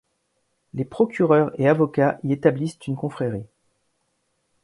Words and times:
Les 0.73 0.83
procureurs 0.83 1.51
et 1.59 1.69
avocats 1.69 2.19
y 2.23 2.31
établissent 2.33 2.79
une 2.87 2.95
confrérie. 2.95 3.45